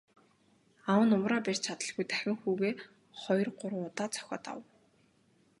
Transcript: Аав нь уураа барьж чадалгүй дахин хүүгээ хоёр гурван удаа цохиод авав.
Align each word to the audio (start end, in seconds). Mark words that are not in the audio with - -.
Аав 0.89 1.01
нь 1.07 1.15
уураа 1.15 1.41
барьж 1.45 1.61
чадалгүй 1.65 2.05
дахин 2.09 2.33
хүүгээ 2.39 2.73
хоёр 3.21 3.47
гурван 3.59 3.87
удаа 3.89 4.07
цохиод 4.13 4.43
авав. 4.51 4.67